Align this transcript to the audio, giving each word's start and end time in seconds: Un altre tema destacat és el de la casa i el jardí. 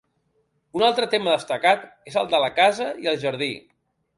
Un 0.79 0.85
altre 0.87 1.09
tema 1.11 1.35
destacat 1.35 1.85
és 2.13 2.17
el 2.23 2.33
de 2.35 2.41
la 2.45 2.51
casa 2.59 2.89
i 3.05 3.11
el 3.13 3.21
jardí. 3.27 3.53